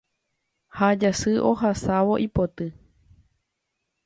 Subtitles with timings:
[0.77, 2.67] Ha jasy ohasávo ipoty